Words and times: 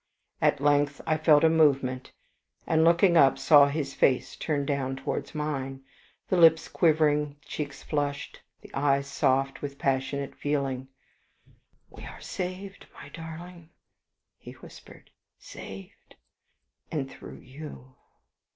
At 0.41 0.59
length 0.59 0.99
I 1.05 1.15
felt 1.15 1.43
a 1.43 1.47
movement, 1.47 2.11
and 2.65 2.83
looking 2.83 3.15
up 3.17 3.37
saw 3.37 3.67
his 3.67 3.93
face 3.93 4.35
turned 4.35 4.65
down 4.65 4.95
towards 4.95 5.35
mine, 5.35 5.83
the 6.27 6.37
lips 6.37 6.67
quivering, 6.67 7.35
the 7.39 7.45
cheeks 7.47 7.83
flushed, 7.83 8.41
the 8.61 8.73
eyes 8.73 9.05
soft 9.05 9.61
with 9.61 9.77
passionate 9.77 10.33
feeling. 10.33 10.87
"We 11.91 12.03
are 12.07 12.19
saved, 12.19 12.87
my 12.95 13.09
darling," 13.09 13.69
he 14.39 14.53
whispered; 14.53 15.11
"saved, 15.37 16.15
and 16.91 17.07
through 17.07 17.37
you." 17.41 17.93